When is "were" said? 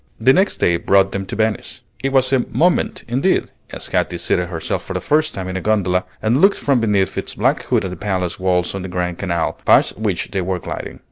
10.41-10.57